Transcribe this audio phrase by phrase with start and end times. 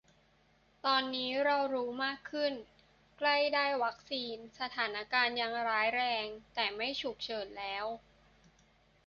[0.85, 2.53] ตอนนี้เรารู้มากขึ้น
[3.17, 7.85] ใกล้ได้วัคซีน สถานการณ์ยังร้ายแรง แต่ไม่ฉุกเฉินแล้ว